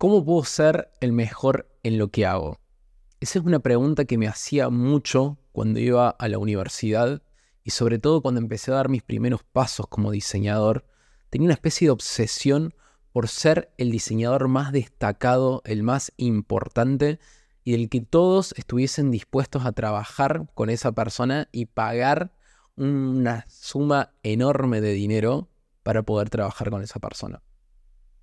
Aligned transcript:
¿Cómo 0.00 0.24
puedo 0.24 0.44
ser 0.44 0.90
el 1.02 1.12
mejor 1.12 1.68
en 1.82 1.98
lo 1.98 2.08
que 2.08 2.24
hago? 2.24 2.58
Esa 3.20 3.38
es 3.38 3.44
una 3.44 3.58
pregunta 3.58 4.06
que 4.06 4.16
me 4.16 4.28
hacía 4.28 4.70
mucho 4.70 5.36
cuando 5.52 5.78
iba 5.78 6.08
a 6.08 6.28
la 6.28 6.38
universidad 6.38 7.22
y 7.64 7.72
sobre 7.72 7.98
todo 7.98 8.22
cuando 8.22 8.40
empecé 8.40 8.70
a 8.70 8.76
dar 8.76 8.88
mis 8.88 9.02
primeros 9.02 9.42
pasos 9.44 9.88
como 9.88 10.10
diseñador. 10.10 10.86
Tenía 11.28 11.48
una 11.48 11.52
especie 11.52 11.88
de 11.88 11.90
obsesión 11.90 12.72
por 13.12 13.28
ser 13.28 13.74
el 13.76 13.90
diseñador 13.90 14.48
más 14.48 14.72
destacado, 14.72 15.60
el 15.66 15.82
más 15.82 16.14
importante 16.16 17.18
y 17.62 17.72
del 17.72 17.90
que 17.90 18.00
todos 18.00 18.54
estuviesen 18.56 19.10
dispuestos 19.10 19.66
a 19.66 19.72
trabajar 19.72 20.46
con 20.54 20.70
esa 20.70 20.92
persona 20.92 21.50
y 21.52 21.66
pagar 21.66 22.32
una 22.74 23.44
suma 23.50 24.14
enorme 24.22 24.80
de 24.80 24.94
dinero 24.94 25.50
para 25.82 26.04
poder 26.04 26.30
trabajar 26.30 26.70
con 26.70 26.82
esa 26.82 27.00
persona. 27.00 27.42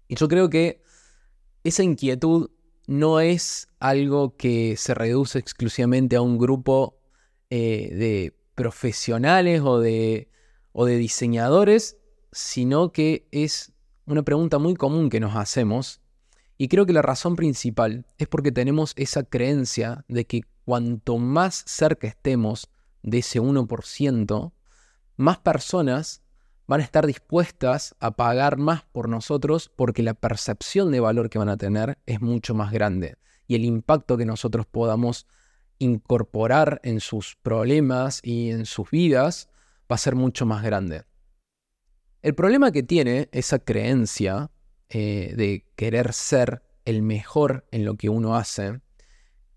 Y 0.07 0.16
yo 0.16 0.28
creo 0.28 0.50
que 0.50 0.82
esa 1.68 1.84
inquietud 1.84 2.50
no 2.88 3.20
es 3.20 3.68
algo 3.80 4.38
que 4.38 4.78
se 4.78 4.94
reduce 4.94 5.38
exclusivamente 5.38 6.16
a 6.16 6.21
un 6.21 6.38
grupo 6.38 6.98
eh, 7.50 7.89
de 7.94 8.38
profesionales 8.56 9.62
o 9.62 9.80
de, 9.80 10.30
o 10.72 10.86
de 10.86 10.98
diseñadores, 10.98 11.98
sino 12.32 12.94
que 12.94 13.28
es 13.32 13.74
una 14.06 14.24
pregunta 14.24 14.60
muy 14.60 14.75
común 14.75 15.10
que 15.10 15.20
nos 15.20 15.36
hacemos. 15.36 16.00
Y 16.58 16.70
creo 16.70 16.86
que 16.86 16.94
la 16.94 17.02
razón 17.02 17.36
principal 17.36 18.06
es 18.18 18.28
porque 18.28 18.54
tenemos 18.54 18.94
esa 18.96 19.24
creencia 19.24 20.06
de 20.08 20.25
que 20.25 20.42
cuanto 20.64 21.18
más 21.18 21.64
cerca 21.68 22.08
estemos 22.08 22.70
de 23.04 23.20
ese 23.20 23.42
1%, 23.42 24.54
más 25.18 25.38
personas 25.39 26.24
van 26.68 26.82
a 26.82 26.84
estar 26.84 27.07
dispuestas 27.07 27.96
a 28.00 28.12
pagar 28.12 28.57
más 28.57 28.84
por 28.84 29.10
nosotros 29.10 29.71
porque 29.75 30.04
la 30.04 30.14
percepción 30.14 30.92
de 30.92 31.00
valor 31.00 31.30
que 31.30 31.39
van 31.39 31.50
a 31.50 31.58
tener 31.58 31.98
es 32.06 32.22
mucho 32.22 32.53
más 32.53 32.72
grande 32.72 33.16
y 33.48 33.56
el 33.56 33.64
impacto 33.64 34.17
que 34.17 34.25
nosotros 34.25 34.66
podamos 34.66 35.25
incorporar 35.80 36.81
en 36.83 37.00
sus 37.00 37.38
problemas 37.41 38.19
y 38.23 38.52
en 38.52 38.66
sus 38.66 38.89
vidas 38.91 39.50
va 39.89 39.95
a 39.95 40.00
ser 40.00 40.16
mucho 40.16 40.45
más 40.45 40.64
grande. 40.64 41.03
El 42.22 42.36
problema 42.36 42.72
que 42.72 42.84
tiene 42.84 43.30
esa 43.31 43.59
creencia 43.59 44.52
eh, 44.89 45.34
de 45.38 45.66
querer 45.75 46.13
ser 46.13 46.63
el 46.84 47.02
mejor 47.02 47.66
en 47.72 47.86
lo 47.86 47.95
que 47.95 48.09
uno 48.09 48.36
hace 48.36 48.81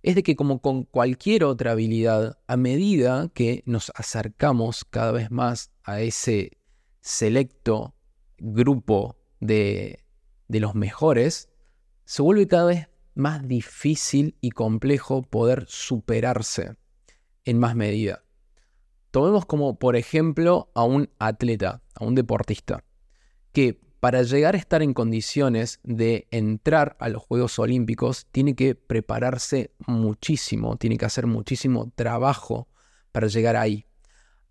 es 0.02 0.14
de 0.14 0.22
que 0.22 0.36
como 0.36 0.60
con 0.60 0.84
cualquier 0.84 1.44
otra 1.44 1.72
habilidad, 1.72 2.38
a 2.46 2.56
medida 2.56 3.28
que 3.34 3.62
nos 3.66 3.90
acercamos 3.94 4.84
cada 4.84 5.12
vez 5.12 5.30
más 5.30 5.72
a 5.84 6.00
ese 6.00 6.59
selecto 7.00 7.94
grupo 8.38 9.16
de, 9.40 10.04
los 10.48 10.74
mejores, 10.74 11.50
se 12.04 12.22
vuelve 12.22 12.48
cada 12.48 12.66
vez 12.66 12.88
más 13.14 13.46
difícil 13.46 14.36
y 14.40 14.50
complejo 14.50 15.22
poder 15.22 15.66
superarse 15.68 16.76
en 17.44 17.58
más 17.58 17.74
medida. 17.74 18.24
Tomemos 19.10 19.46
como 19.46 19.78
por 19.78 19.96
ejemplo 19.96 20.70
a 20.74 20.84
un 20.84 21.10
atleta, 21.18 21.82
a 21.94 22.04
un 22.04 22.14
deportista, 22.14 22.84
que 23.52 23.80
para 24.00 24.22
llegar 24.22 24.54
a 24.54 24.58
estar 24.58 24.82
en 24.82 24.94
condiciones 24.94 25.78
de 25.82 26.26
entrar 26.30 26.96
a 27.00 27.08
los 27.08 27.22
Juegos 27.22 27.58
Olímpicos 27.58 28.26
tiene 28.32 28.54
que 28.54 28.74
prepararse 28.74 29.74
muchísimo, 29.86 30.76
tiene 30.76 30.96
que 30.96 31.04
hacer 31.04 31.26
muchísimo 31.26 31.92
trabajo 31.94 32.68
para 33.12 33.26
llegar 33.26 33.56
ahí. 33.56 33.84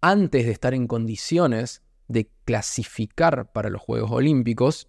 Antes 0.01 0.45
de 0.45 0.51
estar 0.51 0.73
en 0.73 0.87
condiciones 0.87 1.81
de 1.81 1.88
clasificar 2.49 3.51
para 3.51 3.69
los 3.69 3.79
Juegos 3.79 4.09
Olímpicos, 4.09 4.87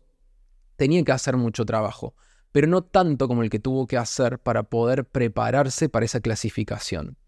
tenía 0.77 1.05
que 1.05 1.13
hacer 1.13 1.37
mucho 1.37 1.67
trabajo, 1.67 2.15
pero 2.53 2.67
no 2.67 2.81
tanto 2.81 3.29
como 3.29 3.43
el 3.43 3.51
que 3.51 3.59
tuvo 3.59 3.87
que 3.87 3.99
hacer 3.99 4.39
para 4.39 4.63
poder 4.63 5.05
prepararse 5.05 5.91
para 5.91 6.07
esa 6.07 6.21
clasificación. 6.21 7.19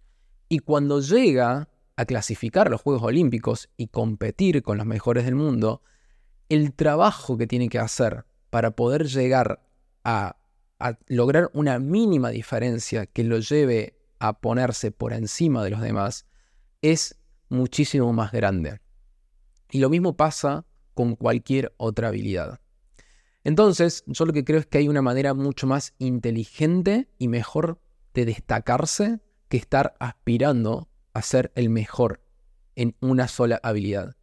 Y 0.48 0.60
cuando 0.60 1.03
llega 1.03 1.69
a 1.97 2.05
clasificar 2.06 2.70
los 2.70 2.80
Juegos 2.80 3.03
Olímpicos 3.03 3.69
y 3.76 3.88
competir 3.88 4.62
con 4.62 4.78
los 4.78 4.87
mejores 4.87 5.26
del 5.26 5.34
mundo, 5.34 5.82
el 6.49 6.72
trabajo 6.72 7.37
que 7.37 7.47
tiene 7.47 7.69
que 7.69 7.78
hacer 7.78 8.25
para 8.49 8.70
poder 8.70 9.09
llegar 9.09 9.62
a 10.03 10.38
lograr 11.09 11.50
una 11.53 11.78
mínima 11.78 12.31
diferencia 12.31 13.04
que 13.04 13.22
lo 13.22 13.38
lleve 13.38 13.99
a 14.19 14.41
ponerse 14.41 14.93
por 14.93 15.12
encima 15.12 15.62
de 15.62 15.69
los 15.69 15.82
demás 15.82 16.25
es 16.81 17.19
muchísimo 17.50 18.14
más 18.14 18.32
grande. 18.32 18.81
Y 19.72 19.78
lo 19.78 19.88
mismo 19.88 20.19
pasa 20.19 20.66
con 20.93 21.16
cualquier 21.16 21.75
otra 21.78 22.09
habilidad. 22.09 22.60
Entonces, 23.43 24.05
yo 24.06 24.27
lo 24.27 24.34
que 24.34 24.44
creo 24.44 24.60
es 24.60 24.66
que 24.66 24.77
hay 24.77 24.87
una 24.87 25.00
manera 25.00 25.33
mucho 25.33 25.66
más 25.66 25.94
inteligente 25.99 27.09
y 27.19 27.28
mejor 27.28 27.81
de 28.12 28.27
destacarse 28.27 29.21
que 29.49 29.56
estar 29.56 29.94
aspirando 29.99 30.91
a 31.15 31.22
ser 31.22 31.53
el 31.55 31.71
mejor 31.71 32.22
en 32.77 32.94
una 33.00 33.28
sola 33.28 33.59
habilidad, 33.62 34.15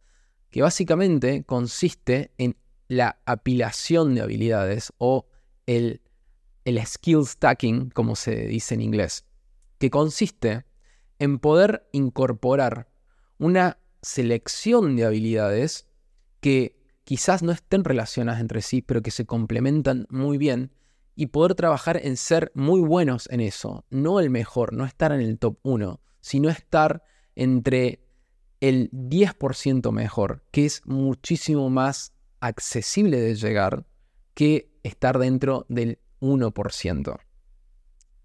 que 0.50 0.62
básicamente 0.62 1.42
consiste 1.42 2.30
en 2.38 2.56
la 2.86 3.20
apilación 3.26 4.14
de 4.14 4.20
habilidades 4.20 4.92
o 4.98 5.26
el, 5.66 6.00
el 6.64 6.86
skill 6.86 7.26
stacking, 7.26 7.90
como 7.90 8.14
se 8.14 8.46
dice 8.46 8.74
en 8.74 8.82
inglés, 8.82 9.24
que 9.78 9.90
consiste 9.90 10.64
en 11.18 11.40
poder 11.40 11.88
incorporar 11.90 12.88
una 13.38 13.78
selección 14.02 14.96
de 14.96 15.04
habilidades 15.04 15.86
que 16.40 16.76
quizás 17.04 17.42
no 17.42 17.52
estén 17.52 17.84
relacionadas 17.84 18.40
entre 18.40 18.62
sí, 18.62 18.82
pero 18.82 19.02
que 19.02 19.10
se 19.10 19.26
complementan 19.26 20.06
muy 20.10 20.38
bien 20.38 20.72
y 21.16 21.26
poder 21.26 21.54
trabajar 21.54 22.00
en 22.02 22.16
ser 22.16 22.50
muy 22.54 22.80
buenos 22.80 23.28
en 23.30 23.40
eso, 23.40 23.84
no 23.90 24.20
el 24.20 24.30
mejor, 24.30 24.72
no 24.72 24.86
estar 24.86 25.12
en 25.12 25.20
el 25.20 25.38
top 25.38 25.58
1, 25.62 26.00
sino 26.20 26.48
estar 26.48 27.02
entre 27.34 28.06
el 28.60 28.90
10% 28.92 29.90
mejor, 29.92 30.44
que 30.50 30.66
es 30.66 30.82
muchísimo 30.84 31.68
más 31.70 32.12
accesible 32.40 33.20
de 33.20 33.34
llegar 33.34 33.86
que 34.34 34.70
estar 34.82 35.18
dentro 35.18 35.66
del 35.68 35.98
1%. 36.20 37.18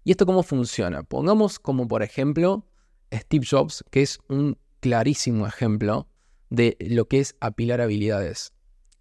¿Y 0.04 0.10
esto 0.10 0.26
cómo 0.26 0.42
funciona? 0.42 1.02
Pongamos 1.02 1.58
como 1.58 1.88
por 1.88 2.02
ejemplo 2.02 2.66
Steve 3.12 3.46
Jobs, 3.50 3.84
que 3.90 4.02
es 4.02 4.20
un 4.28 4.58
clarísimo 4.86 5.48
ejemplo 5.48 6.06
de 6.48 6.76
lo 6.78 7.08
que 7.08 7.18
es 7.18 7.34
apilar 7.40 7.80
habilidades. 7.80 8.52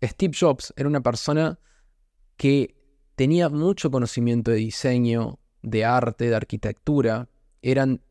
Steve 0.04 0.34
Jobs 0.38 0.74
era 0.78 0.90
una 0.90 1.02
persona 1.02 1.60
que 2.38 2.76
tenía 3.16 3.50
mucho 3.50 3.92
conocimiento 3.92 4.50
de 4.50 4.58
diseño, 4.58 5.38
de 5.62 5.86
arte, 5.86 6.28
de 6.28 6.36
arquitectura. 6.36 7.30
Eran 7.62 8.02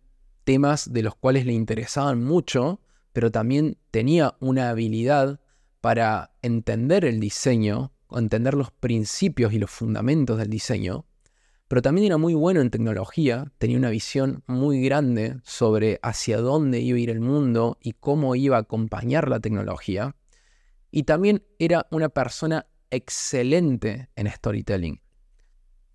temas 0.45 0.93
de 0.93 1.03
los 1.03 1.17
cuales 1.17 1.47
le 1.47 1.53
interesaban 1.53 2.23
mucho, 2.23 2.81
pero 3.12 3.33
también 3.33 3.77
tenía 3.91 4.37
una 4.39 4.71
habilidad 4.71 5.41
para 5.81 6.31
entender 6.43 7.05
el 7.05 7.19
diseño, 7.19 7.93
entender 8.12 8.55
los 8.55 8.71
principios 8.71 9.53
y 9.53 9.59
los 9.59 9.73
fundamentos 9.73 10.39
del 10.39 10.49
diseño, 10.49 11.06
pero 11.75 11.83
también 11.83 12.07
era 12.07 12.19
muy 12.19 12.35
bueno 12.35 12.61
en 12.61 12.71
tecnología, 12.71 13.51
tenía 13.59 13.77
una 13.79 13.91
visión 13.91 14.45
muy 14.47 14.81
grande 14.81 15.41
sobre 15.43 15.99
hacia 16.05 16.39
dónde 16.39 16.79
iba 16.79 16.99
a 16.99 17.01
ir 17.01 17.11
el 17.11 17.19
mundo 17.19 17.79
y 17.81 17.95
cómo 17.95 18.37
iba 18.37 18.57
a 18.57 18.61
acompañar 18.61 19.29
la 19.29 19.41
tecnología, 19.41 20.15
y 20.93 21.03
también 21.03 21.43
era 21.59 21.89
una 21.91 22.11
persona 22.11 22.69
excelente 22.93 24.09
en 24.15 24.31
storytelling. 24.31 25.03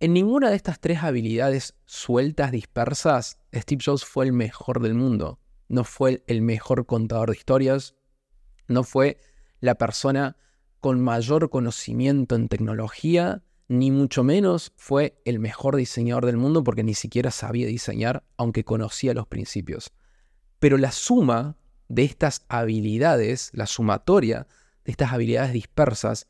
En 0.01 0.11
ninguna 0.11 0.49
de 0.49 0.57
estas 0.57 0.81
tres 0.81 1.01
habilidades 1.01 1.77
sueltas, 1.85 2.51
dispersas, 2.51 3.39
Steve 3.55 3.81
Jobs 3.81 4.03
fue 4.03 4.25
el 4.25 4.33
mejor 4.33 4.81
del 4.81 4.95
mundo. 4.95 5.39
No 5.69 5.85
fue 5.85 6.25
el 6.27 6.41
mejor 6.41 6.87
contador 6.87 7.29
de 7.29 7.37
historias, 7.37 7.95
no 8.67 8.83
fue 8.83 9.17
la 9.61 9.75
persona 9.75 10.35
con 10.81 10.99
mayor 10.99 11.49
conocimiento 11.49 12.35
en 12.35 12.49
tecnología, 12.49 13.43
ni 13.69 13.91
mucho 13.91 14.23
menos 14.23 14.73
fue 14.75 15.21
el 15.25 15.39
mejor 15.39 15.75
diseñador 15.75 16.25
del 16.25 16.37
mundo 16.37 16.63
porque 16.63 16.83
ni 16.83 16.95
siquiera 16.95 17.29
sabía 17.29 17.67
diseñar, 17.67 18.23
aunque 18.35 18.65
conocía 18.65 19.13
los 19.13 19.27
principios. 19.27 19.93
Pero 20.57 20.77
la 20.77 20.91
suma 20.91 21.55
de 21.87 22.03
estas 22.03 22.45
habilidades, 22.49 23.51
la 23.53 23.67
sumatoria 23.67 24.47
de 24.85 24.91
estas 24.91 25.13
habilidades 25.13 25.53
dispersas, 25.53 26.27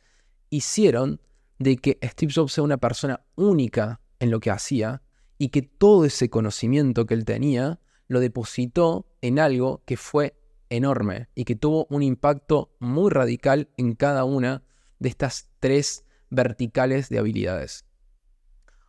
hicieron 0.49 1.21
de 1.59 1.77
que 1.77 1.97
Steve 2.03 2.31
Jobs 2.35 2.53
sea 2.53 2.63
una 2.63 2.77
persona 2.77 3.21
única 3.35 4.01
en 4.19 4.31
lo 4.31 4.41
que 4.41 4.51
hacía 4.51 5.01
y 5.37 5.47
que 5.49 5.61
todo 5.61 6.03
ese 6.03 6.29
conocimiento 6.29 7.05
que 7.05 7.13
él 7.13 7.23
tenía 7.23 7.79
lo 8.09 8.19
depositó 8.19 9.07
en 9.21 9.39
algo 9.39 9.81
que 9.85 9.95
fue 9.95 10.35
enorme 10.69 11.29
y 11.35 11.45
que 11.45 11.55
tuvo 11.55 11.87
un 11.89 12.03
impacto 12.03 12.75
muy 12.79 13.09
radical 13.09 13.69
en 13.77 13.95
cada 13.95 14.25
una 14.25 14.63
de 14.99 15.07
estas 15.07 15.49
tres 15.59 16.03
verticales 16.29 17.09
de 17.09 17.19
habilidades. 17.19 17.85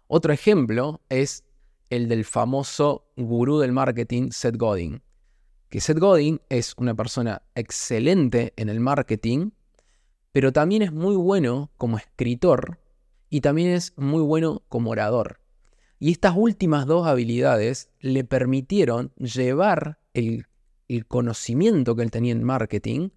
Otro 0.06 0.32
ejemplo 0.32 1.00
es 1.08 1.44
el 1.88 2.08
del 2.08 2.24
famoso 2.24 3.06
gurú 3.16 3.58
del 3.58 3.72
marketing 3.72 4.30
Seth 4.30 4.56
Godin, 4.56 5.02
que 5.68 5.80
Seth 5.80 5.98
Godin 5.98 6.40
es 6.48 6.74
una 6.78 6.94
persona 6.94 7.42
excelente 7.54 8.52
en 8.56 8.68
el 8.68 8.80
marketing, 8.80 9.50
pero 10.32 10.52
también 10.52 10.82
es 10.82 10.92
muy 10.92 11.16
bueno 11.16 11.70
como 11.76 11.98
escritor 11.98 12.80
y 13.28 13.40
también 13.40 13.70
es 13.70 13.92
muy 13.96 14.22
bueno 14.22 14.62
como 14.68 14.90
orador. 14.90 15.40
Y 15.98 16.12
estas 16.12 16.34
últimas 16.36 16.86
dos 16.86 17.06
habilidades 17.06 17.90
le 18.00 18.24
permitieron 18.24 19.12
llevar 19.16 20.00
el, 20.14 20.46
conocimiento 21.06 21.94
que 21.94 22.02
él 22.02 22.10
tenía 22.10 22.32
en 22.32 22.42
marketing 22.42 23.10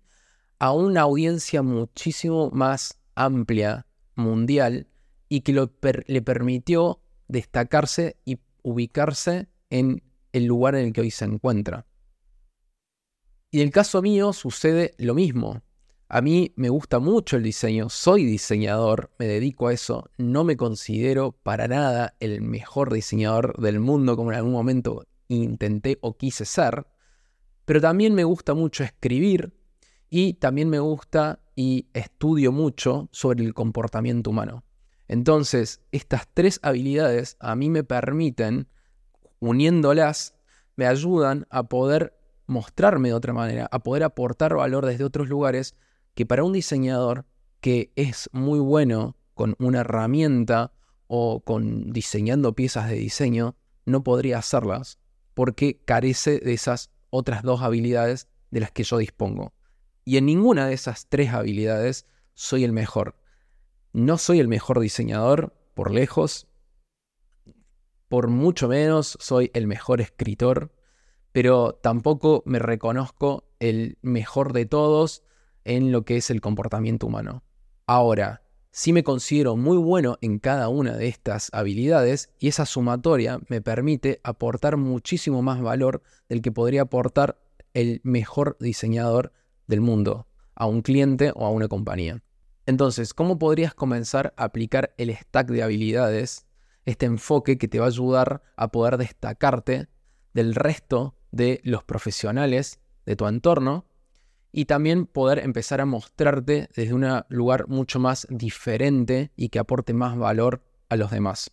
a 0.59 0.73
una 0.73 1.01
audiencia 1.01 1.63
muchísimo 1.63 2.51
más 2.51 2.99
amplia, 3.15 3.87
mundial, 4.15 4.87
y 5.29 5.41
que 5.41 5.53
le 6.07 6.21
permitió 6.21 7.01
destacarse 7.27 8.17
y 8.25 8.39
ubicarse 8.61 9.47
en 9.69 10.03
el 10.31 10.45
lugar 10.45 10.75
en 10.75 10.87
el 10.87 10.93
que 10.93 11.01
hoy 11.01 11.11
se 11.11 11.25
encuentra. 11.25 11.85
Y 13.51 13.61
en 13.61 13.67
el 13.67 13.71
caso 13.71 14.01
mío 14.01 14.33
sucede 14.33 14.95
lo 14.97 15.13
mismo. 15.13 15.61
A 16.07 16.21
mí 16.21 16.53
me 16.55 16.69
gusta 16.69 16.99
mucho 16.99 17.37
el 17.37 17.43
diseño, 17.43 17.89
soy 17.89 18.23
diseñador, 18.25 19.11
me 19.17 19.27
dedico 19.27 19.67
a 19.67 19.73
eso, 19.73 20.09
no 20.17 20.43
me 20.43 20.57
considero 20.57 21.31
para 21.31 21.67
nada 21.67 22.15
el 22.19 22.41
mejor 22.41 22.93
diseñador 22.93 23.59
del 23.59 23.79
mundo 23.79 24.15
como 24.15 24.31
en 24.31 24.37
algún 24.37 24.53
momento 24.53 25.05
intenté 25.27 25.97
o 26.01 26.17
quise 26.17 26.45
ser, 26.45 26.85
pero 27.65 27.81
también 27.81 28.13
me 28.13 28.23
gusta 28.23 28.53
mucho 28.53 28.83
escribir 28.83 29.53
y 30.09 30.33
también 30.33 30.69
me 30.69 30.79
gusta 30.79 31.42
y 31.55 31.87
estudio 31.93 32.51
mucho 32.51 33.09
sobre 33.11 33.43
el 33.43 33.53
comportamiento 33.53 34.29
humano. 34.29 34.63
Entonces, 35.07 35.81
estas 35.91 36.27
tres 36.33 36.59
habilidades 36.63 37.37
a 37.39 37.55
mí 37.55 37.69
me 37.69 37.83
permiten, 37.83 38.67
uniéndolas, 39.39 40.35
me 40.75 40.87
ayudan 40.87 41.45
a 41.49 41.63
poder 41.63 42.17
mostrarme 42.47 43.09
de 43.09 43.15
otra 43.15 43.33
manera, 43.33 43.67
a 43.71 43.79
poder 43.79 44.03
aportar 44.03 44.55
valor 44.55 44.85
desde 44.85 45.03
otros 45.03 45.29
lugares 45.29 45.75
que 46.15 46.25
para 46.25 46.43
un 46.43 46.53
diseñador 46.53 47.25
que 47.59 47.91
es 47.95 48.29
muy 48.33 48.59
bueno 48.59 49.15
con 49.33 49.55
una 49.59 49.81
herramienta 49.81 50.71
o 51.07 51.41
con 51.41 51.91
diseñando 51.91 52.53
piezas 52.53 52.89
de 52.89 52.95
diseño, 52.95 53.55
no 53.85 54.03
podría 54.03 54.39
hacerlas 54.39 54.99
porque 55.33 55.79
carece 55.85 56.39
de 56.39 56.53
esas 56.53 56.91
otras 57.09 57.43
dos 57.43 57.61
habilidades 57.61 58.27
de 58.51 58.59
las 58.59 58.71
que 58.71 58.83
yo 58.83 58.97
dispongo. 58.97 59.53
Y 60.05 60.17
en 60.17 60.25
ninguna 60.25 60.67
de 60.67 60.73
esas 60.73 61.07
tres 61.07 61.33
habilidades 61.33 62.05
soy 62.33 62.63
el 62.63 62.71
mejor. 62.71 63.15
No 63.93 64.17
soy 64.17 64.39
el 64.39 64.47
mejor 64.47 64.79
diseñador, 64.79 65.53
por 65.73 65.91
lejos. 65.91 66.47
Por 68.07 68.27
mucho 68.27 68.67
menos 68.67 69.17
soy 69.19 69.51
el 69.53 69.67
mejor 69.67 70.01
escritor, 70.01 70.71
pero 71.31 71.73
tampoco 71.81 72.43
me 72.45 72.59
reconozco 72.59 73.45
el 73.59 73.97
mejor 74.01 74.53
de 74.53 74.65
todos 74.65 75.23
en 75.63 75.91
lo 75.91 76.03
que 76.05 76.17
es 76.17 76.29
el 76.29 76.41
comportamiento 76.41 77.07
humano. 77.07 77.43
Ahora, 77.87 78.43
sí 78.71 78.93
me 78.93 79.03
considero 79.03 79.55
muy 79.55 79.77
bueno 79.77 80.17
en 80.21 80.39
cada 80.39 80.69
una 80.69 80.95
de 80.95 81.07
estas 81.07 81.49
habilidades 81.53 82.29
y 82.39 82.49
esa 82.49 82.65
sumatoria 82.65 83.39
me 83.47 83.61
permite 83.61 84.19
aportar 84.23 84.77
muchísimo 84.77 85.41
más 85.41 85.61
valor 85.61 86.03
del 86.29 86.41
que 86.41 86.51
podría 86.51 86.83
aportar 86.83 87.39
el 87.73 88.01
mejor 88.03 88.57
diseñador 88.59 89.31
del 89.67 89.81
mundo 89.81 90.27
a 90.55 90.65
un 90.65 90.81
cliente 90.81 91.31
o 91.35 91.45
a 91.45 91.49
una 91.49 91.67
compañía. 91.67 92.21
Entonces, 92.65 93.13
¿cómo 93.13 93.37
podrías 93.39 93.73
comenzar 93.73 94.33
a 94.37 94.45
aplicar 94.45 94.93
el 94.97 95.15
stack 95.15 95.49
de 95.49 95.63
habilidades, 95.63 96.45
este 96.85 97.05
enfoque 97.05 97.57
que 97.57 97.67
te 97.67 97.79
va 97.79 97.85
a 97.85 97.89
ayudar 97.89 98.43
a 98.55 98.69
poder 98.69 98.97
destacarte 98.97 99.87
del 100.33 100.55
resto 100.55 101.15
de 101.31 101.61
los 101.63 101.83
profesionales 101.83 102.79
de 103.05 103.15
tu 103.15 103.27
entorno 103.27 103.85
y 104.51 104.65
también 104.65 105.07
poder 105.07 105.39
empezar 105.39 105.81
a 105.81 105.85
mostrarte 105.85 106.69
desde 106.75 106.93
un 106.93 107.05
lugar 107.29 107.67
mucho 107.67 107.99
más 107.99 108.27
diferente 108.29 109.31
y 109.35 109.49
que 109.49 109.59
aporte 109.59 109.93
más 109.93 110.17
valor 110.17 110.63
a 110.89 110.95
los 110.95 111.11
demás. 111.11 111.51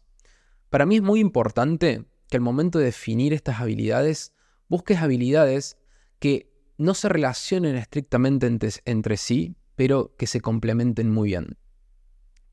Para 0.68 0.86
mí 0.86 0.96
es 0.96 1.02
muy 1.02 1.18
importante 1.18 2.04
que 2.28 2.36
al 2.36 2.42
momento 2.42 2.78
de 2.78 2.84
definir 2.86 3.32
estas 3.32 3.60
habilidades, 3.60 4.32
busques 4.68 4.98
habilidades 4.98 5.78
que 6.18 6.50
no 6.80 6.94
se 6.94 7.10
relacionen 7.10 7.76
estrictamente 7.76 8.46
entre, 8.86 9.16
sí, 9.18 9.54
pero 9.76 10.14
que 10.16 10.26
se 10.26 10.40
complementen 10.40 11.10
muy 11.10 11.28
bien. 11.28 11.58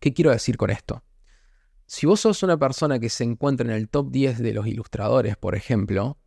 ¿Qué 0.01 0.13
quiero 0.13 0.31
decir 0.31 0.57
con 0.57 0.69
esto? 0.69 1.01
Si 1.85 2.05
vos 2.05 2.19
sos 2.19 2.43
una 2.43 2.57
persona 2.57 2.99
que 2.99 3.07
se 3.07 3.23
encuentra 3.23 3.65
en 3.65 3.73
el 3.73 3.87
top 3.87 4.11
10 4.11 4.39
de 4.39 4.53
los 4.53 4.67
ilustradores, 4.67 5.37
por 5.37 5.55
ejemplo, 5.55 6.17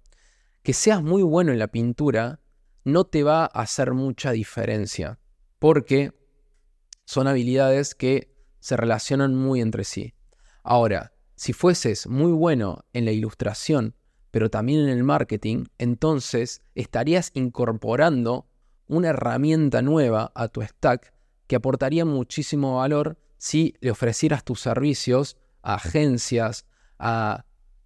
que 0.63 0.73
seas 0.73 1.03
muy 1.03 1.23
bueno 1.23 1.53
en 1.53 1.59
la 1.59 1.69
pintura 1.69 2.41
no 2.85 3.05
te 3.05 3.23
va 3.23 3.43
a 3.43 3.61
hacer 3.61 3.93
mucha 3.93 4.33
diferencia, 4.33 5.19
porque 5.59 6.15
son 7.05 7.29
habilidades 7.29 7.95
que 7.95 8.35
se 8.61 8.79
relacionan 8.79 9.35
muy 9.35 9.61
entre 9.61 9.85
sí. 9.85 10.15
Ahora, 10.63 11.13
si 11.37 11.53
fueses 11.53 12.07
muy 12.07 12.33
bueno 12.33 12.87
en 12.95 13.05
la 13.05 13.13
ilustración, 13.13 13.95
pero 14.31 14.51
también 14.51 14.81
en 14.81 14.89
el 14.89 15.05
marketing, 15.05 15.65
entonces 15.79 16.63
estarías 16.75 17.31
incorporando 17.35 18.47
una 18.87 19.09
herramienta 19.09 19.83
nueva 19.83 20.33
a 20.35 20.49
tu 20.49 20.63
stack 20.63 21.13
que 21.47 21.57
aportaría 21.57 22.05
muchísimo 22.05 22.77
valor 22.77 23.19
si 23.39 23.75
le 23.81 23.91
ofrecieras 23.91 24.45
tus 24.45 24.61
servicios 24.61 25.37
a 25.63 25.75
agencias, 25.75 26.67
a 26.99 27.45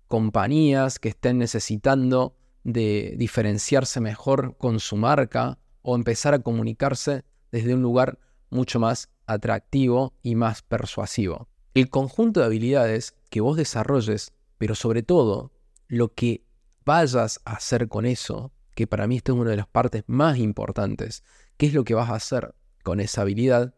compañías 0.09 0.99
que 0.99 1.11
estén 1.11 1.39
necesitando 1.39 2.37
de 2.63 3.15
diferenciarse 3.19 4.01
mejor 4.01 4.57
con 4.57 4.81
su 4.81 4.97
marca 4.97 5.59
o 5.83 5.95
empezar 5.95 6.35
a 6.35 6.39
comunicarse 6.39 7.25
desde 7.53 7.75
un 7.75 7.83
lugar 7.83 8.19
mucho 8.51 8.81
más 8.81 9.11
atractivo 9.27 10.15
y 10.23 10.35
más 10.35 10.63
persuasivo. 10.63 11.49
El 11.75 11.91
conjunto 11.91 12.41
de 12.41 12.47
habilidades 12.47 13.15
que 13.31 13.41
vos 13.41 13.57
desarrolles, 13.57 14.33
pero 14.59 14.75
sobre 14.75 15.03
todo 15.03 15.53
lo 15.95 16.13
que 16.13 16.45
vayas 16.85 17.41
a 17.45 17.53
hacer 17.53 17.89
con 17.89 18.05
eso, 18.05 18.53
que 18.75 18.87
para 18.87 19.07
mí 19.07 19.17
esto 19.17 19.33
es 19.33 19.39
una 19.39 19.51
de 19.51 19.57
las 19.57 19.69
partes 19.69 20.05
más 20.07 20.39
importantes, 20.39 21.23
qué 21.57 21.67
es 21.67 21.75
lo 21.75 21.85
que 21.85 21.95
vas 21.95 22.11
a 22.11 22.17
hacer 22.17 22.55
con 22.83 23.01
esa 23.01 23.23
habilidad, 23.23 23.75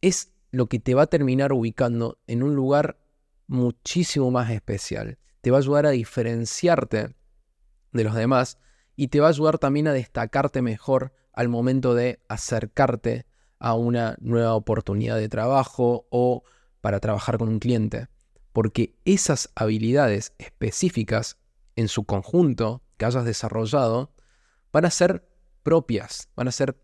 es 0.00 0.32
lo 0.50 0.66
que 0.68 0.78
te 0.78 0.94
va 0.94 1.02
a 1.02 1.06
terminar 1.06 1.52
ubicando 1.52 2.18
en 2.26 2.42
un 2.42 2.54
lugar 2.54 2.98
muchísimo 3.46 4.30
más 4.30 4.50
especial. 4.50 5.18
Te 5.40 5.50
va 5.50 5.58
a 5.58 5.60
ayudar 5.60 5.86
a 5.86 5.90
diferenciarte 5.90 7.14
de 7.92 8.04
los 8.04 8.14
demás 8.14 8.58
y 8.96 9.08
te 9.08 9.20
va 9.20 9.26
a 9.26 9.30
ayudar 9.30 9.58
también 9.58 9.88
a 9.88 9.92
destacarte 9.92 10.62
mejor 10.62 11.12
al 11.32 11.48
momento 11.48 11.94
de 11.94 12.20
acercarte 12.28 13.26
a 13.58 13.74
una 13.74 14.16
nueva 14.20 14.54
oportunidad 14.54 15.16
de 15.16 15.28
trabajo 15.28 16.06
o 16.10 16.44
para 16.80 16.98
trabajar 17.00 17.38
con 17.38 17.48
un 17.48 17.58
cliente. 17.58 18.08
Porque 18.52 18.94
esas 19.04 19.50
habilidades 19.54 20.34
específicas 20.38 21.38
en 21.76 21.88
su 21.88 22.04
conjunto 22.04 22.82
que 22.96 23.04
hayas 23.04 23.24
desarrollado 23.24 24.14
van 24.72 24.84
a 24.84 24.90
ser 24.90 25.28
propias, 25.62 26.28
van 26.34 26.48
a 26.48 26.52
ser 26.52 26.76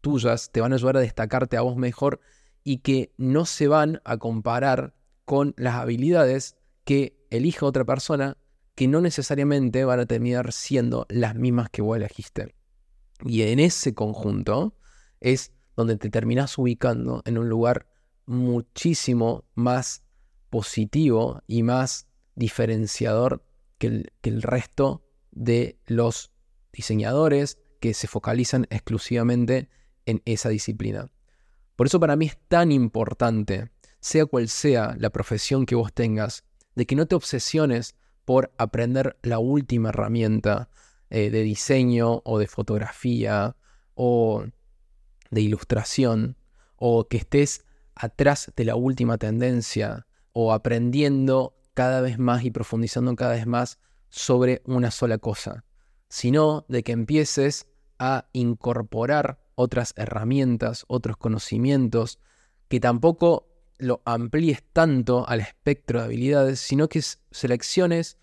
tuyas, 0.00 0.50
te 0.52 0.60
van 0.60 0.72
a 0.72 0.76
ayudar 0.76 0.96
a 0.96 1.00
destacarte 1.00 1.56
a 1.56 1.62
vos 1.62 1.76
mejor 1.76 2.20
y 2.62 2.78
que 2.78 3.12
no 3.16 3.46
se 3.46 3.68
van 3.68 4.00
a 4.04 4.16
comparar 4.16 4.94
con 5.24 5.54
las 5.56 5.74
habilidades 5.74 6.56
que 6.84 7.16
elija 7.30 7.66
otra 7.66 7.84
persona 7.84 8.36
que 8.74 8.88
no 8.88 9.00
necesariamente 9.00 9.84
van 9.84 10.00
a 10.00 10.06
terminar 10.06 10.52
siendo 10.52 11.06
las 11.08 11.34
mismas 11.34 11.70
que 11.70 11.82
vos 11.82 11.96
elegiste. 11.96 12.54
Y 13.24 13.42
en 13.42 13.60
ese 13.60 13.94
conjunto 13.94 14.76
es 15.20 15.52
donde 15.76 15.96
te 15.96 16.10
terminas 16.10 16.58
ubicando 16.58 17.22
en 17.24 17.38
un 17.38 17.48
lugar 17.48 17.86
muchísimo 18.26 19.44
más 19.54 20.02
positivo 20.50 21.42
y 21.46 21.62
más 21.62 22.06
diferenciador 22.34 23.44
que 23.78 24.06
el, 24.22 24.42
resto 24.42 25.04
de 25.30 25.78
los 25.86 26.30
diseñadores 26.72 27.58
que 27.80 27.94
se 27.94 28.06
focalizan 28.08 28.66
exclusivamente 28.70 29.68
en 30.06 30.22
esa 30.24 30.48
disciplina. 30.48 31.10
Por 31.76 31.86
eso 31.86 32.00
para 32.00 32.16
mí 32.16 32.26
es 32.26 32.38
tan 32.48 32.72
importante, 32.72 33.70
sea 34.00 34.26
cual 34.26 34.48
sea 34.48 34.94
la 34.98 35.10
profesión 35.10 35.66
que 35.66 35.74
vos 35.74 35.92
tengas, 35.92 36.44
de 36.74 36.86
que 36.86 36.96
no 36.96 37.06
te 37.06 37.14
obsesiones 37.14 37.96
por 38.24 38.52
aprender 38.58 39.16
la 39.22 39.38
última 39.38 39.90
herramienta 39.90 40.68
eh, 41.10 41.30
de 41.30 41.42
diseño 41.42 42.22
o 42.24 42.38
de 42.38 42.46
fotografía 42.46 43.56
o 43.94 44.44
de 45.30 45.40
ilustración 45.40 46.36
o 46.76 47.06
que 47.08 47.18
estés 47.18 47.64
atrás 47.94 48.52
de 48.56 48.64
la 48.64 48.76
última 48.76 49.18
tendencia 49.18 50.06
o 50.32 50.52
aprendiendo 50.52 51.54
cada 51.74 52.00
vez 52.00 52.18
más 52.18 52.44
y 52.44 52.50
profundizando 52.50 53.14
cada 53.16 53.32
vez 53.32 53.46
más 53.46 53.78
sobre 54.08 54.62
una 54.64 54.90
sola 54.90 55.18
cosa, 55.18 55.64
sino 56.08 56.64
de 56.68 56.82
que 56.82 56.92
empieces 56.92 57.66
a 57.98 58.28
incorporar 58.32 59.40
otras 59.56 59.92
herramientas, 59.96 60.84
otros 60.88 61.16
conocimientos, 61.16 62.20
que 62.68 62.80
tampoco 62.80 63.48
lo 63.78 64.02
amplíes 64.04 64.62
tanto 64.72 65.28
al 65.28 65.40
espectro 65.40 65.98
de 65.98 66.06
habilidades, 66.06 66.60
sino 66.60 66.88
que 66.88 67.02
selecciones 67.30 68.18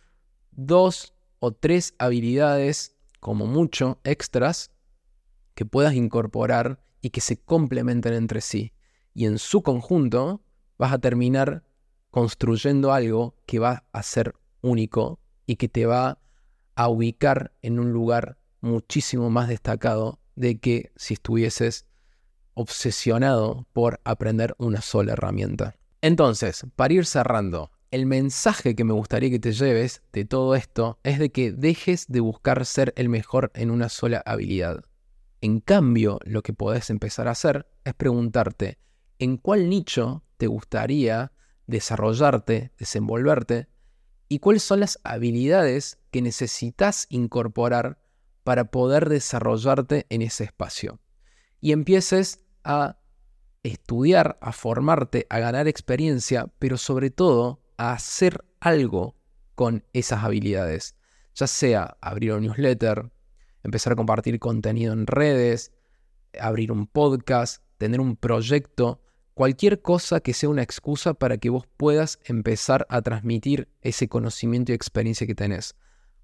dos 0.51 1.13
o 1.39 1.51
tres 1.51 1.93
habilidades, 1.97 2.95
como 3.19 3.45
mucho, 3.45 3.99
extras, 4.03 4.71
que 5.55 5.65
puedas 5.65 5.93
incorporar 5.93 6.83
y 7.01 7.09
que 7.09 7.21
se 7.21 7.37
complementen 7.37 8.13
entre 8.13 8.41
sí. 8.41 8.73
Y 9.13 9.25
en 9.25 9.37
su 9.39 9.61
conjunto 9.61 10.41
vas 10.77 10.93
a 10.93 10.99
terminar 10.99 11.63
construyendo 12.11 12.93
algo 12.93 13.35
que 13.45 13.59
va 13.59 13.85
a 13.91 14.03
ser 14.03 14.35
único 14.61 15.19
y 15.45 15.55
que 15.55 15.67
te 15.67 15.85
va 15.85 16.19
a 16.75 16.87
ubicar 16.87 17.53
en 17.61 17.79
un 17.79 17.91
lugar 17.91 18.37
muchísimo 18.59 19.29
más 19.29 19.47
destacado 19.47 20.19
de 20.35 20.59
que 20.59 20.91
si 20.95 21.15
estuvieses 21.15 21.85
obsesionado 22.53 23.65
por 23.73 23.99
aprender 24.03 24.55
una 24.57 24.81
sola 24.81 25.13
herramienta. 25.13 25.75
Entonces, 26.01 26.65
para 26.75 26.93
ir 26.93 27.05
cerrando, 27.05 27.71
el 27.91 28.05
mensaje 28.05 28.75
que 28.75 28.83
me 28.83 28.93
gustaría 28.93 29.29
que 29.29 29.39
te 29.39 29.51
lleves 29.51 30.01
de 30.13 30.25
todo 30.25 30.55
esto 30.55 30.99
es 31.03 31.19
de 31.19 31.31
que 31.31 31.51
dejes 31.51 32.07
de 32.07 32.19
buscar 32.19 32.65
ser 32.65 32.93
el 32.95 33.09
mejor 33.09 33.51
en 33.53 33.71
una 33.71 33.89
sola 33.89 34.21
habilidad. 34.25 34.83
En 35.41 35.59
cambio, 35.59 36.19
lo 36.23 36.41
que 36.41 36.53
podés 36.53 36.89
empezar 36.89 37.27
a 37.27 37.31
hacer 37.31 37.67
es 37.83 37.93
preguntarte 37.93 38.77
en 39.19 39.37
cuál 39.37 39.69
nicho 39.69 40.23
te 40.37 40.47
gustaría 40.47 41.31
desarrollarte, 41.71 42.71
desenvolverte 42.77 43.67
y 44.27 44.39
cuáles 44.39 44.63
son 44.63 44.81
las 44.81 44.99
habilidades 45.03 45.97
que 46.11 46.21
necesitas 46.21 47.07
incorporar 47.09 47.99
para 48.43 48.65
poder 48.65 49.09
desarrollarte 49.09 50.05
en 50.09 50.21
ese 50.21 50.43
espacio. 50.43 50.99
Y 51.59 51.71
empieces 51.71 52.39
a 52.63 52.97
estudiar, 53.63 54.37
a 54.41 54.51
formarte, 54.51 55.27
a 55.29 55.39
ganar 55.39 55.67
experiencia, 55.67 56.51
pero 56.59 56.77
sobre 56.77 57.09
todo 57.09 57.61
a 57.77 57.93
hacer 57.93 58.43
algo 58.59 59.15
con 59.55 59.83
esas 59.93 60.23
habilidades. 60.23 60.95
Ya 61.35 61.47
sea 61.47 61.97
abrir 62.01 62.33
un 62.33 62.43
newsletter, 62.43 63.11
empezar 63.63 63.93
a 63.93 63.95
compartir 63.95 64.39
contenido 64.39 64.93
en 64.93 65.07
redes, 65.07 65.71
abrir 66.39 66.71
un 66.71 66.87
podcast, 66.87 67.63
tener 67.77 67.99
un 67.99 68.15
proyecto, 68.15 69.01
cualquier 69.41 69.81
cosa 69.81 70.19
que 70.19 70.35
sea 70.35 70.49
una 70.49 70.61
excusa 70.61 71.15
para 71.15 71.39
que 71.39 71.49
vos 71.49 71.65
puedas 71.75 72.19
empezar 72.25 72.85
a 72.89 73.01
transmitir 73.01 73.69
ese 73.81 74.07
conocimiento 74.07 74.71
y 74.71 74.75
experiencia 74.75 75.25
que 75.25 75.33
tenés. 75.33 75.73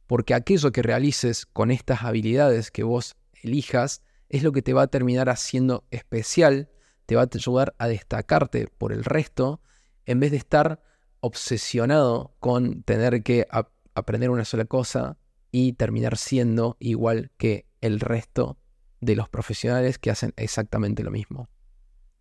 Porque 0.06 0.36
aquello 0.36 0.72
que 0.72 0.84
realices 0.84 1.48
con 1.48 1.72
estas 1.72 2.04
habilidades 2.04 2.70
que 2.70 2.84
vos 2.84 3.16
elijas 3.42 4.04
es 4.30 4.44
lo 4.44 4.52
que 4.52 4.62
te 4.62 4.74
va 4.74 4.84
a 4.84 4.88
terminar 4.88 5.30
haciendo 5.30 5.84
especial, 5.90 6.70
te 7.08 7.16
va 7.16 7.24
a 7.24 7.30
ayudar 7.34 7.74
a 7.80 7.88
destacarte 7.88 8.68
por 8.68 8.94
el 8.94 9.04
resto, 9.04 9.62
en 10.06 10.20
vez 10.20 10.30
de 10.30 10.38
estar 10.38 10.84
obsesionado 11.20 12.36
con 12.40 12.84
tener 12.84 13.24
que 13.24 13.48
aprender 13.96 14.30
una 14.30 14.46
sola 14.46 14.66
cosa 14.66 15.18
y 15.50 15.74
terminar 15.74 16.18
siendo 16.18 16.78
igual 16.80 17.32
que 17.40 17.66
el 17.82 18.00
resto 18.00 18.60
de 19.02 19.16
los 19.16 19.28
profesionales 19.28 19.98
que 19.98 20.12
hacen 20.12 20.36
exactamente 20.38 21.02
lo 21.02 21.10
mismo. 21.10 21.50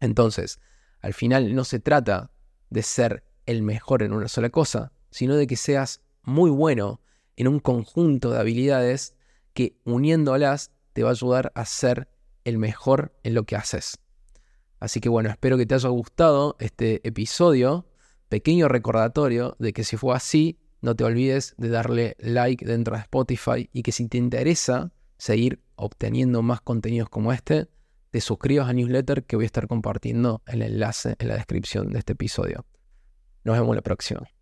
Entonces, 0.01 0.59
al 1.01 1.15
final 1.15 1.55
no 1.55 1.65
se 1.65 1.79
trata 1.79 2.31
de 2.71 2.83
ser 2.83 3.25
el 3.47 3.63
mejor 3.63 4.03
en 4.03 4.13
una 4.13 4.29
sola 4.29 4.51
cosa, 4.51 4.93
sino 5.11 5.37
de 5.37 5.47
que 5.47 5.57
seas 5.57 6.03
muy 6.23 6.51
bueno 6.51 7.01
en 7.37 7.49
un 7.49 7.61
conjunto 7.61 8.31
de 8.31 8.41
habilidades 8.41 9.15
que 9.55 9.79
uniéndolas 9.85 10.73
te 10.93 11.03
va 11.03 11.11
a 11.11 11.13
ayudar 11.13 11.53
a 11.55 11.65
ser 11.65 12.09
el 12.45 12.59
mejor 12.59 13.15
en 13.23 13.35
lo 13.35 13.45
que 13.45 13.57
haces. 13.57 13.99
Así 14.81 15.01
que 15.01 15.09
bueno, 15.09 15.31
espero 15.31 15.57
que 15.57 15.67
te 15.67 15.75
haya 15.75 15.89
gustado 15.89 16.57
este 16.59 17.07
episodio. 17.07 17.87
Pequeño 18.29 18.69
recordatorio 18.69 19.57
de 19.59 19.73
que 19.73 19.85
si 19.85 19.97
fue 19.97 20.15
así, 20.15 20.59
no 20.81 20.95
te 20.95 21.05
olvides 21.05 21.55
de 21.59 21.69
darle 21.69 22.17
like 22.19 22.65
dentro 22.65 22.97
de 22.97 23.03
Spotify 23.03 23.71
y 23.73 23.83
que 23.83 23.93
si 23.93 24.09
te 24.09 24.19
interesa 24.19 24.93
seguir 25.17 25.63
obteniendo 25.77 26.43
más 26.43 26.61
contenidos 26.61 27.09
como 27.09 27.33
este, 27.33 27.69
te 28.11 28.21
suscribas 28.21 28.69
a 28.69 28.73
newsletter 28.73 29.25
que 29.25 29.37
voy 29.37 29.45
a 29.45 29.47
estar 29.47 29.67
compartiendo 29.67 30.43
el 30.47 30.63
enlace 30.63 31.17
en 31.19 31.29
la 31.29 31.35
descripción 31.35 31.91
de 31.91 31.99
este 31.99 32.13
episodio. 32.13 32.67
Nos 33.45 33.59
vemos 33.59 33.75
la 33.75 33.83
próxima. 33.83 34.36